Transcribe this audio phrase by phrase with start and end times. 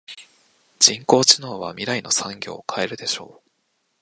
[0.79, 3.49] 人工知能は未来の産業を変えるでしょう。